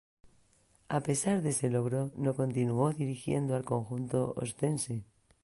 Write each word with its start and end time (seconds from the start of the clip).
A 0.97 0.99
pesar 1.07 1.37
de 1.43 1.49
ese 1.53 1.69
logro, 1.69 2.09
no 2.23 2.33
continuó 2.35 2.91
dirigiendo 2.91 3.55
al 3.55 3.65
conjunto 3.65 4.33
oscense. 4.35 5.03